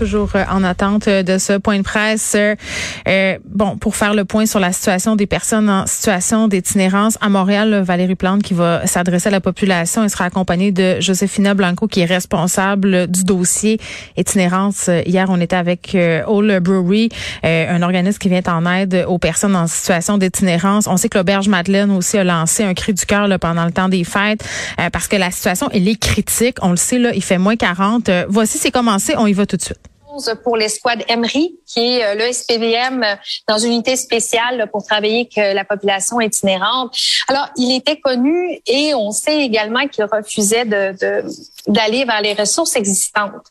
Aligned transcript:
toujours 0.00 0.30
euh, 0.34 0.44
en 0.50 0.64
attente 0.64 1.08
euh, 1.08 1.22
de 1.22 1.36
ce 1.36 1.58
point 1.58 1.76
de 1.76 1.82
presse. 1.82 2.34
Euh, 2.34 3.38
bon, 3.44 3.76
pour 3.76 3.96
faire 3.96 4.14
le 4.14 4.24
point 4.24 4.46
sur 4.46 4.58
la 4.58 4.72
situation 4.72 5.14
des 5.14 5.26
personnes 5.26 5.68
en 5.68 5.86
situation 5.86 6.48
d'itinérance 6.48 7.18
à 7.20 7.28
Montréal, 7.28 7.82
Valérie 7.84 8.14
Plante 8.14 8.42
qui 8.42 8.54
va 8.54 8.86
s'adresser 8.86 9.28
à 9.28 9.30
la 9.30 9.42
population, 9.42 10.02
elle 10.02 10.08
sera 10.08 10.24
accompagnée 10.24 10.72
de 10.72 11.00
Josefina 11.00 11.52
Blanco 11.52 11.86
qui 11.86 12.00
est 12.00 12.06
responsable 12.06 13.08
du 13.08 13.24
dossier 13.24 13.78
itinérance. 14.16 14.88
Hier, 15.04 15.26
on 15.28 15.38
était 15.38 15.56
avec 15.56 15.94
All 15.94 16.60
Brewery, 16.60 17.10
un 17.42 17.82
organisme 17.82 18.18
qui 18.18 18.28
vient 18.28 18.40
en 18.46 18.64
aide 18.66 19.04
aux 19.06 19.18
personnes 19.18 19.56
en 19.56 19.66
situation 19.66 20.16
d'itinérance. 20.16 20.86
On 20.86 20.96
sait 20.96 21.08
que 21.08 21.18
l'auberge 21.18 21.48
Madeleine 21.48 21.90
aussi 21.90 22.16
a 22.16 22.24
lancé 22.24 22.64
un 22.64 22.72
cri 22.74 22.94
du 22.94 23.04
cœur 23.04 23.28
pendant 23.38 23.66
le 23.66 23.72
temps 23.72 23.88
des 23.88 24.04
fêtes 24.04 24.44
parce 24.92 25.08
que 25.08 25.16
la 25.16 25.30
situation 25.30 25.68
elle 25.72 25.88
est 25.88 26.00
critique. 26.00 26.56
On 26.62 26.70
le 26.70 26.76
sait 26.76 26.98
là, 26.98 27.12
il 27.14 27.22
fait 27.22 27.38
moins 27.38 27.56
40. 27.56 28.10
voici 28.28 28.56
c'est 28.58 28.70
commencé, 28.70 29.14
on 29.18 29.26
y 29.26 29.32
va 29.32 29.44
tout 29.46 29.56
de 29.56 29.62
suite 29.62 29.89
pour 30.42 30.56
l'escouade 30.56 31.04
Emery, 31.08 31.56
qui 31.66 31.80
est 31.80 32.04
euh, 32.04 32.14
le 32.14 32.32
SPVM 32.32 33.02
euh, 33.02 33.14
dans 33.48 33.58
une 33.58 33.72
unité 33.72 33.96
spéciale 33.96 34.68
pour 34.70 34.84
travailler 34.84 35.20
avec 35.20 35.38
euh, 35.38 35.54
la 35.54 35.64
population 35.64 36.20
itinérante. 36.20 36.96
Alors, 37.28 37.48
il 37.56 37.74
était 37.74 37.98
connu 37.98 38.60
et 38.66 38.94
on 38.94 39.10
sait 39.12 39.38
également 39.40 39.86
qu'il 39.88 40.04
refusait 40.04 40.64
d'aller 40.64 42.04
vers 42.04 42.20
les 42.22 42.34
ressources 42.34 42.76
existantes. 42.76 43.46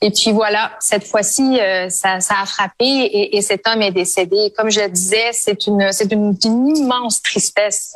Et 0.00 0.10
puis 0.10 0.32
voilà, 0.32 0.72
cette 0.80 1.06
fois-ci, 1.06 1.58
ça, 1.88 2.20
ça, 2.20 2.34
a 2.42 2.46
frappé 2.46 2.84
et, 2.84 3.36
et, 3.36 3.42
cet 3.42 3.66
homme 3.68 3.82
est 3.82 3.92
décédé. 3.92 4.52
Comme 4.56 4.70
je 4.70 4.80
le 4.80 4.88
disais, 4.88 5.30
c'est 5.32 5.66
une, 5.66 5.92
c'est 5.92 6.10
une, 6.12 6.36
une 6.44 6.76
immense 6.76 7.22
tristesse. 7.22 7.92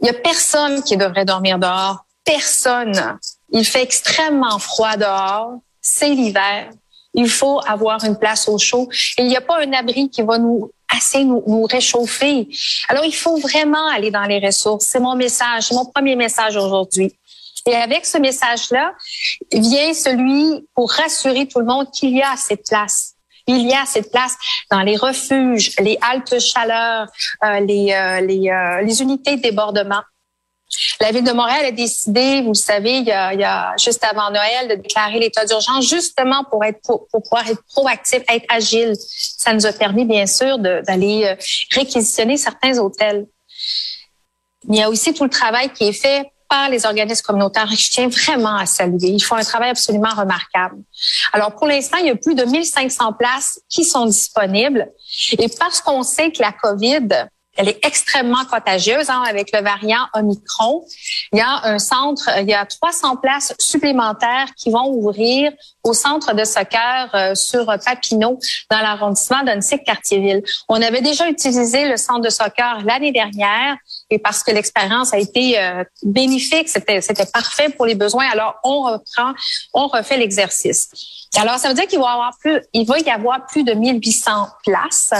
Il 0.00 0.06
y 0.06 0.10
a 0.10 0.14
personne 0.14 0.82
qui 0.82 0.96
devrait 0.96 1.26
dormir 1.26 1.58
dehors. 1.58 2.04
Personne. 2.24 3.18
Il 3.52 3.64
fait 3.64 3.82
extrêmement 3.82 4.58
froid 4.58 4.96
dehors. 4.96 5.58
C'est 5.80 6.10
l'hiver. 6.10 6.70
Il 7.14 7.28
faut 7.28 7.60
avoir 7.66 8.04
une 8.04 8.18
place 8.18 8.48
au 8.48 8.58
chaud. 8.58 8.88
il 9.18 9.26
n'y 9.26 9.36
a 9.36 9.40
pas 9.40 9.60
un 9.60 9.72
abri 9.72 10.08
qui 10.10 10.22
va 10.22 10.38
nous 10.38 10.70
assez 10.92 11.24
nous, 11.24 11.42
nous, 11.46 11.64
réchauffer. 11.64 12.48
Alors, 12.88 13.04
il 13.04 13.14
faut 13.14 13.36
vraiment 13.36 13.86
aller 13.88 14.10
dans 14.10 14.24
les 14.24 14.44
ressources. 14.44 14.86
C'est 14.86 15.00
mon 15.00 15.14
message, 15.14 15.68
c'est 15.68 15.74
mon 15.74 15.86
premier 15.86 16.16
message 16.16 16.56
aujourd'hui. 16.56 17.12
Et 17.66 17.74
avec 17.74 18.06
ce 18.06 18.18
message-là, 18.18 18.94
vient 19.52 19.94
celui 19.94 20.66
pour 20.74 20.90
rassurer 20.90 21.46
tout 21.46 21.60
le 21.60 21.66
monde 21.66 21.90
qu'il 21.92 22.16
y 22.16 22.22
a 22.22 22.36
cette 22.36 22.66
place. 22.66 23.14
Il 23.46 23.66
y 23.68 23.72
a 23.72 23.84
cette 23.86 24.10
place 24.10 24.36
dans 24.70 24.82
les 24.82 24.96
refuges, 24.96 25.74
les 25.78 25.98
haltes 26.00 26.38
chaleur, 26.38 27.08
euh, 27.44 27.60
les, 27.60 27.92
euh, 27.92 28.20
les, 28.20 28.48
euh, 28.50 28.82
les 28.82 29.02
unités 29.02 29.36
de 29.36 29.42
débordement. 29.42 30.02
La 31.02 31.12
ville 31.12 31.24
de 31.24 31.32
Montréal 31.32 31.64
a 31.64 31.70
décidé, 31.70 32.42
vous 32.42 32.48
le 32.48 32.54
savez, 32.54 32.98
il 32.98 33.06
y 33.06 33.10
a, 33.10 33.74
juste 33.78 34.04
avant 34.04 34.30
Noël, 34.30 34.68
de 34.68 34.74
déclarer 34.74 35.18
l'état 35.18 35.46
d'urgence 35.46 35.88
justement 35.88 36.44
pour 36.44 36.62
être 36.62 36.80
pour, 36.82 37.06
pouvoir 37.10 37.48
être 37.48 37.62
proactif, 37.74 38.22
être 38.28 38.44
agile. 38.50 38.92
Ça 38.96 39.54
nous 39.54 39.64
a 39.64 39.72
permis 39.72 40.04
bien 40.04 40.26
sûr 40.26 40.58
d'aller 40.58 41.24
euh, 41.24 41.34
réquisitionner 41.74 42.36
certains 42.36 42.78
hôtels. 42.78 43.26
Il 44.68 44.76
y 44.76 44.82
a 44.82 44.90
aussi 44.90 45.14
tout 45.14 45.24
le 45.24 45.30
travail 45.30 45.70
qui 45.70 45.84
est 45.84 45.94
fait 45.94 46.30
par 46.50 46.68
les 46.68 46.84
organismes 46.84 47.24
communautaires. 47.24 47.68
Je 47.70 47.90
tiens 47.90 48.08
vraiment 48.08 48.56
à 48.56 48.66
saluer. 48.66 49.08
Ils 49.08 49.24
font 49.24 49.36
un 49.36 49.42
travail 49.42 49.70
absolument 49.70 50.10
remarquable. 50.14 50.76
Alors, 51.32 51.54
pour 51.54 51.66
l'instant, 51.66 51.96
il 51.98 52.08
y 52.08 52.10
a 52.10 52.16
plus 52.16 52.34
de 52.34 52.44
1500 52.44 53.14
places 53.14 53.60
qui 53.70 53.84
sont 53.84 54.04
disponibles. 54.04 54.90
Et 55.38 55.48
parce 55.48 55.80
qu'on 55.80 56.02
sait 56.02 56.30
que 56.30 56.42
la 56.42 56.52
COVID 56.52 57.08
elle 57.60 57.68
est 57.68 57.84
extrêmement 57.84 58.46
contagieuse 58.46 59.10
hein, 59.10 59.22
avec 59.28 59.52
le 59.52 59.62
variant 59.62 60.06
Omicron. 60.14 60.82
Il 61.32 61.38
y 61.38 61.42
a 61.42 61.60
un 61.64 61.78
centre, 61.78 62.30
il 62.40 62.48
y 62.48 62.54
a 62.54 62.64
300 62.64 63.16
places 63.16 63.54
supplémentaires 63.58 64.46
qui 64.56 64.70
vont 64.70 64.88
ouvrir 64.88 65.52
au 65.84 65.92
centre 65.92 66.34
de 66.34 66.44
soccer 66.44 67.10
euh, 67.14 67.34
sur 67.34 67.66
Papineau 67.84 68.38
dans 68.70 68.80
l'arrondissement 68.80 69.42
d'Annecy-Cartierville. 69.42 70.42
On 70.70 70.80
avait 70.80 71.02
déjà 71.02 71.28
utilisé 71.28 71.86
le 71.86 71.98
centre 71.98 72.22
de 72.22 72.30
soccer 72.30 72.80
l'année 72.86 73.12
dernière 73.12 73.76
et 74.10 74.18
parce 74.18 74.42
que 74.42 74.50
l'expérience 74.50 75.14
a 75.14 75.18
été 75.18 75.58
euh, 75.58 75.84
bénéfique, 76.02 76.68
c'était 76.68 77.00
c'était 77.00 77.26
parfait 77.26 77.68
pour 77.70 77.86
les 77.86 77.94
besoins. 77.94 78.26
Alors 78.32 78.56
on 78.64 78.82
reprend, 78.82 79.32
on 79.72 79.86
refait 79.86 80.16
l'exercice. 80.16 80.88
Alors, 81.36 81.58
ça 81.58 81.68
veut 81.68 81.74
dire 81.74 81.86
qu'il 81.86 82.00
va 82.00 82.06
y 82.06 82.12
avoir 82.12 82.32
plus, 82.40 82.60
il 82.72 82.86
va 82.86 82.98
y 82.98 83.08
avoir 83.08 83.46
plus 83.46 83.62
de 83.62 83.72
1800 83.72 84.30
places 84.64 85.12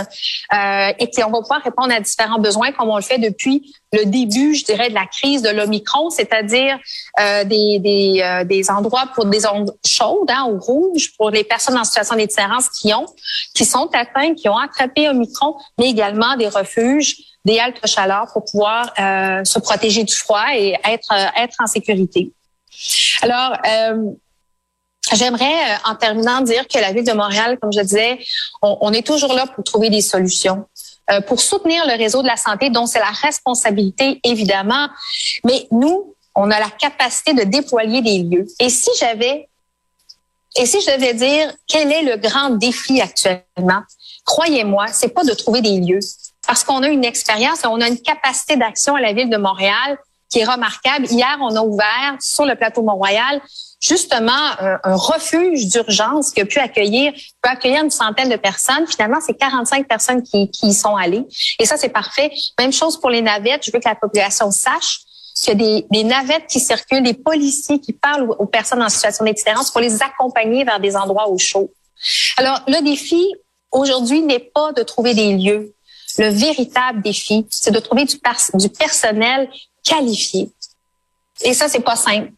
euh, 0.52 0.92
et 0.98 1.08
qu'on 1.08 1.30
va 1.30 1.40
pouvoir 1.40 1.62
répondre 1.62 1.92
à 1.94 2.00
différents 2.00 2.40
besoins 2.40 2.72
comme 2.72 2.88
on 2.88 2.96
le 2.96 3.02
fait 3.02 3.18
depuis 3.18 3.72
le 3.92 4.04
début, 4.06 4.54
je 4.54 4.64
dirais, 4.64 4.88
de 4.88 4.94
la 4.94 5.06
crise 5.06 5.42
de 5.42 5.50
l'Omicron, 5.50 6.10
c'est-à-dire 6.10 6.78
euh, 7.20 7.44
des, 7.44 7.78
des, 7.78 8.22
euh, 8.22 8.44
des, 8.44 8.70
endroits 8.70 9.08
pour 9.14 9.26
des 9.26 9.46
ondes 9.46 9.72
chaudes 9.86 10.30
hein, 10.30 10.48
ou 10.50 10.58
rouges 10.58 11.12
pour 11.16 11.30
les 11.30 11.44
personnes 11.44 11.78
en 11.78 11.84
situation 11.84 12.16
d'itinérance 12.16 12.68
qui 12.70 12.92
ont, 12.92 13.06
qui 13.54 13.64
sont 13.64 13.88
atteintes, 13.92 14.36
qui 14.36 14.48
ont 14.48 14.58
attrapé 14.58 15.08
Omicron, 15.08 15.56
mais 15.78 15.90
également 15.90 16.36
des 16.36 16.48
refuges, 16.48 17.16
des 17.44 17.58
haltes 17.58 17.86
chaleur 17.86 18.26
pour 18.32 18.44
pouvoir 18.44 18.92
euh, 18.98 19.44
se 19.44 19.58
protéger 19.58 20.04
du 20.04 20.14
froid 20.14 20.46
et 20.54 20.76
être, 20.84 21.12
être 21.36 21.56
en 21.58 21.66
sécurité. 21.66 22.32
Alors, 23.22 23.56
J'aimerais, 25.12 25.44
euh, 25.44 25.76
en 25.90 25.94
terminant, 25.96 26.40
dire 26.40 26.66
que 26.68 26.78
la 26.78 26.92
ville 26.92 27.04
de 27.04 27.12
Montréal, 27.12 27.58
comme 27.60 27.72
je 27.72 27.80
disais, 27.80 28.18
on, 28.62 28.92
est 28.92 29.06
toujours 29.06 29.32
là 29.32 29.46
pour 29.46 29.64
trouver 29.64 29.90
des 29.90 30.02
solutions, 30.02 30.66
euh, 31.10 31.20
pour 31.20 31.40
soutenir 31.40 31.84
le 31.86 31.96
réseau 31.96 32.22
de 32.22 32.28
la 32.28 32.36
santé, 32.36 32.70
dont 32.70 32.86
c'est 32.86 33.00
la 33.00 33.10
responsabilité, 33.10 34.20
évidemment. 34.22 34.88
Mais 35.44 35.66
nous, 35.72 36.14
on 36.36 36.50
a 36.50 36.60
la 36.60 36.70
capacité 36.70 37.34
de 37.34 37.42
déployer 37.42 38.02
des 38.02 38.22
lieux. 38.22 38.46
Et 38.60 38.70
si 38.70 38.90
j'avais, 38.98 39.48
et 40.56 40.66
si 40.66 40.80
je 40.80 40.96
devais 40.96 41.14
dire 41.14 41.52
quel 41.66 41.90
est 41.90 42.02
le 42.02 42.16
grand 42.16 42.50
défi 42.50 43.00
actuellement, 43.00 43.82
croyez-moi, 44.24 44.86
c'est 44.92 45.08
pas 45.08 45.24
de 45.24 45.32
trouver 45.32 45.60
des 45.60 45.80
lieux, 45.80 46.00
parce 46.50 46.64
qu'on 46.64 46.82
a 46.82 46.88
une 46.88 47.04
expérience, 47.04 47.60
on 47.64 47.80
a 47.80 47.86
une 47.86 48.00
capacité 48.00 48.56
d'action 48.56 48.96
à 48.96 49.00
la 49.00 49.12
ville 49.12 49.30
de 49.30 49.36
Montréal 49.36 49.96
qui 50.28 50.40
est 50.40 50.44
remarquable. 50.44 51.06
Hier, 51.06 51.38
on 51.40 51.54
a 51.54 51.62
ouvert 51.62 52.16
sur 52.18 52.44
le 52.44 52.56
plateau 52.56 52.82
Mont-Royal 52.82 53.40
justement 53.78 54.32
un, 54.58 54.96
refuge 54.96 55.68
d'urgence 55.68 56.32
qui 56.32 56.40
a 56.40 56.44
pu 56.44 56.58
accueillir 56.58 57.12
peut 57.40 57.50
accueillir 57.50 57.84
une 57.84 57.90
centaine 57.90 58.28
de 58.28 58.34
personnes. 58.34 58.84
Finalement, 58.88 59.20
c'est 59.24 59.34
45 59.34 59.86
personnes 59.86 60.24
qui, 60.24 60.50
qui 60.50 60.66
y 60.66 60.74
sont 60.74 60.96
allées. 60.96 61.24
Et 61.60 61.66
ça, 61.66 61.76
c'est 61.76 61.88
parfait. 61.88 62.32
Même 62.58 62.72
chose 62.72 62.98
pour 62.98 63.10
les 63.10 63.22
navettes. 63.22 63.64
Je 63.64 63.70
veux 63.70 63.78
que 63.78 63.88
la 63.88 63.94
population 63.94 64.50
sache 64.50 65.02
qu'il 65.36 65.50
y 65.50 65.52
a 65.52 65.54
des, 65.54 65.86
des, 65.88 66.02
navettes 66.02 66.48
qui 66.48 66.58
circulent, 66.58 67.04
des 67.04 67.14
policiers 67.14 67.78
qui 67.78 67.92
parlent 67.92 68.28
aux, 68.28 68.46
personnes 68.46 68.82
en 68.82 68.88
situation 68.88 69.24
d'itinérance 69.24 69.70
pour 69.70 69.82
les 69.82 70.02
accompagner 70.02 70.64
vers 70.64 70.80
des 70.80 70.96
endroits 70.96 71.28
au 71.28 71.38
chaud. 71.38 71.70
Alors, 72.38 72.60
le 72.66 72.82
défi 72.82 73.24
aujourd'hui 73.70 74.22
n'est 74.22 74.40
pas 74.40 74.72
de 74.72 74.82
trouver 74.82 75.14
des 75.14 75.34
lieux. 75.34 75.72
Le 76.20 76.28
véritable 76.28 77.00
défi, 77.00 77.46
c'est 77.48 77.70
de 77.70 77.78
trouver 77.78 78.04
du, 78.04 78.18
personnel 78.68 79.48
qualifié. 79.82 80.50
Et 81.40 81.54
ça, 81.54 81.66
c'est 81.66 81.80
pas 81.80 81.96
simple. 81.96 82.30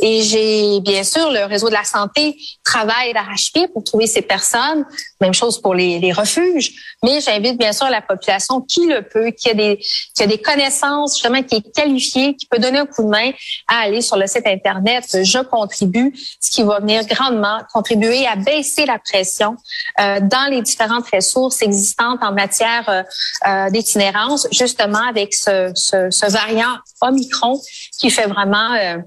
Et 0.00 0.22
j'ai 0.22 0.80
bien 0.80 1.04
sûr 1.04 1.30
le 1.30 1.44
réseau 1.44 1.68
de 1.68 1.74
la 1.74 1.84
santé 1.84 2.36
travaille 2.64 3.12
d'arrache-pied 3.12 3.68
pour 3.68 3.84
trouver 3.84 4.06
ces 4.06 4.22
personnes. 4.22 4.84
Même 5.20 5.34
chose 5.34 5.60
pour 5.60 5.74
les, 5.74 5.98
les 5.98 6.12
refuges. 6.12 6.96
Mais 7.02 7.20
j'invite 7.20 7.58
bien 7.58 7.72
sûr 7.72 7.88
la 7.90 8.00
population 8.00 8.60
qui 8.60 8.86
le 8.86 9.02
peut, 9.02 9.30
qui 9.30 9.50
a 9.50 9.54
des 9.54 9.78
qui 10.14 10.22
a 10.22 10.26
des 10.26 10.38
connaissances 10.38 11.16
justement, 11.16 11.42
qui 11.42 11.56
est 11.56 11.74
qualifiée, 11.74 12.34
qui 12.34 12.46
peut 12.46 12.58
donner 12.58 12.78
un 12.78 12.86
coup 12.86 13.02
de 13.02 13.08
main 13.08 13.30
à 13.68 13.80
aller 13.80 14.00
sur 14.00 14.16
le 14.16 14.26
site 14.26 14.46
internet 14.46 15.04
Je 15.12 15.42
contribue, 15.42 16.12
ce 16.40 16.50
qui 16.50 16.62
va 16.62 16.80
venir 16.80 17.04
grandement 17.06 17.58
contribuer 17.72 18.26
à 18.26 18.36
baisser 18.36 18.86
la 18.86 18.98
pression 18.98 19.56
euh, 20.00 20.20
dans 20.20 20.50
les 20.50 20.62
différentes 20.62 21.06
ressources 21.12 21.62
existantes 21.62 22.20
en 22.22 22.32
matière 22.32 22.88
euh, 22.88 23.02
euh 23.46 23.70
d'itinérance, 23.70 24.46
justement 24.50 25.06
avec 25.08 25.34
ce, 25.34 25.72
ce, 25.74 26.10
ce 26.10 26.26
variant 26.30 26.76
Omicron 27.00 27.60
qui 27.98 28.10
fait 28.10 28.26
vraiment 28.26 28.72
euh, 28.74 28.98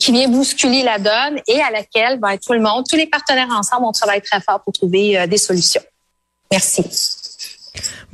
qui 0.00 0.12
vient 0.12 0.28
bousculer 0.28 0.82
la 0.82 0.98
donne 0.98 1.40
et 1.46 1.60
à 1.60 1.70
laquelle 1.70 2.18
ben, 2.18 2.36
tout 2.38 2.52
le 2.52 2.60
monde, 2.60 2.84
tous 2.88 2.96
les 2.96 3.06
partenaires 3.06 3.50
ensemble, 3.50 3.86
on 3.86 3.92
travaille 3.92 4.22
très 4.22 4.40
fort 4.40 4.60
pour 4.62 4.72
trouver 4.72 5.18
euh, 5.18 5.26
des 5.26 5.38
solutions. 5.38 5.82
Merci. 6.50 6.84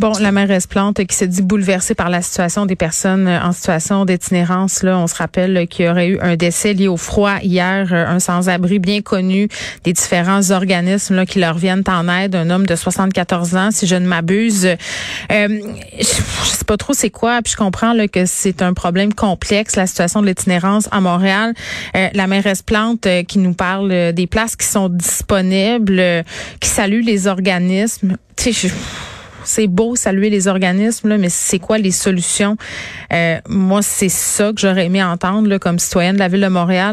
Bon, 0.03 0.11
la 0.19 0.33
mairesse 0.33 0.67
Plante 0.67 1.05
qui 1.05 1.15
se 1.15 1.25
dit 1.25 1.43
bouleversée 1.43 1.95
par 1.95 2.11
la 2.11 2.23
situation 2.23 2.67
des 2.67 2.75
personnes 2.75 3.29
en 3.29 3.53
situation 3.53 4.05
d'itinérance. 4.05 4.83
Là, 4.83 4.99
on 4.99 5.07
se 5.07 5.15
rappelle 5.15 5.69
qu'il 5.69 5.85
y 5.85 5.89
aurait 5.89 6.09
eu 6.09 6.19
un 6.21 6.35
décès 6.35 6.73
lié 6.73 6.89
au 6.89 6.97
froid 6.97 7.37
hier, 7.41 7.93
un 7.93 8.19
sans-abri 8.19 8.81
bien 8.81 9.01
connu 9.01 9.47
des 9.85 9.93
différents 9.93 10.51
organismes 10.51 11.15
là, 11.15 11.25
qui 11.25 11.39
leur 11.39 11.57
viennent 11.57 11.85
en 11.87 12.09
aide, 12.09 12.35
un 12.35 12.51
homme 12.51 12.67
de 12.67 12.75
74 12.75 13.55
ans, 13.55 13.71
si 13.71 13.87
je 13.87 13.95
ne 13.95 14.05
m'abuse. 14.05 14.67
Euh, 14.67 15.49
je, 15.97 16.05
sais 16.05 16.65
pas 16.65 16.77
trop 16.77 16.95
c'est 16.95 17.11
quoi, 17.11 17.41
puis 17.41 17.53
je 17.53 17.57
comprends 17.57 17.93
là, 17.93 18.09
que 18.09 18.27
c'est 18.27 18.61
un 18.61 18.75
problème 18.75 19.15
complexe, 19.15 19.77
la 19.77 19.87
situation 19.87 20.21
de 20.21 20.27
l'itinérance 20.27 20.89
à 20.91 21.01
Montréal. 21.01 21.55
Euh, 21.95 22.09
la 22.13 22.27
mairesse 22.27 22.63
Plante 22.63 23.07
euh, 23.07 23.23
qui 23.23 23.39
nous 23.39 23.55
parle 23.55 24.13
des 24.13 24.27
places 24.27 24.57
qui 24.57 24.67
sont 24.67 24.89
disponibles, 24.89 26.01
euh, 26.01 26.25
qui 26.59 26.71
salue 26.71 27.05
les 27.05 27.29
organismes. 27.29 28.17
Tu 28.35 28.53
sais, 28.53 28.69
c'est 29.45 29.67
beau 29.67 29.97
saluer 29.97 30.31
les 30.31 30.49
organismes, 30.49 31.17
mais 31.17 31.29
c'est 31.29 31.59
quoi 31.59 31.79
les 31.79 31.91
solutions? 31.91 32.57
Euh, 33.13 33.39
moi, 33.49 33.83
c'est 33.83 34.09
ça 34.09 34.53
que 34.53 34.61
j'aurais 34.61 34.87
aimé 34.87 35.03
entendre 35.03 35.59
comme 35.59 35.79
citoyenne 35.79 36.15
de 36.15 36.21
la 36.21 36.29
ville 36.29 36.41
de 36.41 36.49
Montréal. 36.49 36.91